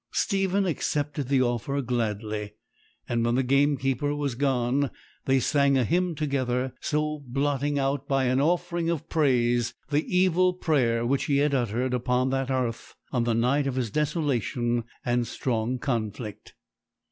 Stephen 0.13 0.65
accepted 0.65 1.27
the 1.27 1.43
offer 1.43 1.79
gladly; 1.79 2.55
and 3.07 3.23
when 3.23 3.35
the 3.35 3.43
gamekeeper 3.43 4.15
was 4.15 4.33
gone, 4.33 4.89
they 5.25 5.39
sang 5.39 5.77
a 5.77 5.83
hymn 5.83 6.15
together, 6.15 6.73
so 6.81 7.21
blotting 7.27 7.77
out 7.77 8.07
by 8.07 8.23
an 8.23 8.41
offering 8.41 8.89
of 8.89 9.07
praise 9.09 9.75
the 9.91 10.03
evil 10.07 10.55
prayer 10.55 11.05
which 11.05 11.25
he 11.25 11.37
had 11.37 11.53
uttered 11.53 11.93
upon 11.93 12.31
that 12.31 12.47
hearth 12.49 12.95
on 13.11 13.25
the 13.25 13.35
night 13.35 13.67
of 13.67 13.75
his 13.75 13.91
desolation 13.91 14.85
and 15.05 15.27
strong 15.27 15.77
conflict. 15.77 16.55